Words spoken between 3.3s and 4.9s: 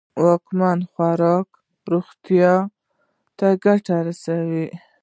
ته گټه رسوي.